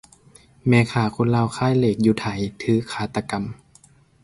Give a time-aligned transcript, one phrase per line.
[0.67, 2.25] ແມ່ຄ້າຄົນລາວຂາຍເລກຢູ່ໄທ
[2.61, 3.43] ຖືກຄາຕະກຳ